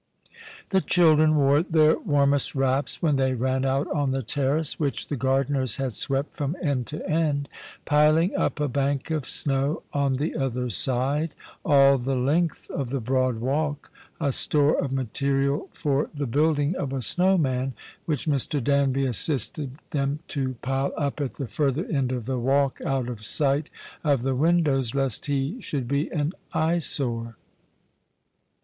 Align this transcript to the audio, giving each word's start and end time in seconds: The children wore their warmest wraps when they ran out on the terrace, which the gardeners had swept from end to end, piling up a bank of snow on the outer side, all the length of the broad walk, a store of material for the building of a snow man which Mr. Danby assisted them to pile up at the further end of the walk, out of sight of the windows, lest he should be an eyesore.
The 0.69 0.81
children 0.81 1.35
wore 1.35 1.61
their 1.61 1.95
warmest 1.99 2.55
wraps 2.55 3.03
when 3.03 3.17
they 3.17 3.35
ran 3.35 3.63
out 3.63 3.87
on 3.91 4.09
the 4.09 4.23
terrace, 4.23 4.79
which 4.79 5.09
the 5.09 5.15
gardeners 5.15 5.75
had 5.75 5.93
swept 5.93 6.33
from 6.33 6.55
end 6.59 6.87
to 6.87 7.07
end, 7.07 7.47
piling 7.85 8.35
up 8.35 8.59
a 8.59 8.67
bank 8.67 9.11
of 9.11 9.29
snow 9.29 9.83
on 9.93 10.15
the 10.15 10.35
outer 10.35 10.71
side, 10.71 11.35
all 11.63 11.99
the 11.99 12.15
length 12.15 12.71
of 12.71 12.89
the 12.89 12.99
broad 12.99 13.35
walk, 13.35 13.91
a 14.19 14.31
store 14.31 14.75
of 14.83 14.91
material 14.91 15.69
for 15.71 16.09
the 16.15 16.25
building 16.25 16.75
of 16.77 16.91
a 16.93 17.03
snow 17.03 17.37
man 17.37 17.75
which 18.07 18.25
Mr. 18.25 18.59
Danby 18.63 19.05
assisted 19.05 19.77
them 19.91 20.17
to 20.29 20.55
pile 20.63 20.93
up 20.97 21.21
at 21.21 21.35
the 21.35 21.47
further 21.47 21.85
end 21.85 22.11
of 22.11 22.25
the 22.25 22.39
walk, 22.39 22.81
out 22.87 23.07
of 23.07 23.23
sight 23.23 23.69
of 24.03 24.23
the 24.23 24.33
windows, 24.33 24.95
lest 24.95 25.27
he 25.27 25.61
should 25.61 25.87
be 25.87 26.11
an 26.11 26.33
eyesore. 26.53 27.37